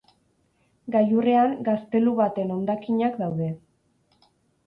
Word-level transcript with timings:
Gailurrean 0.93 1.51
gaztelu 1.67 2.15
baten 2.21 2.53
hondakinak 2.55 3.19
daude. 3.25 3.51